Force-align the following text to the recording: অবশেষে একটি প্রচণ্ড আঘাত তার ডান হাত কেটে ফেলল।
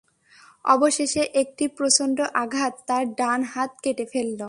অবশেষে 0.65 1.23
একটি 1.33 1.65
প্রচণ্ড 1.77 2.17
আঘাত 2.33 2.73
তার 2.87 3.03
ডান 3.13 3.39
হাত 3.43 3.71
কেটে 3.83 4.05
ফেলল। 4.05 4.39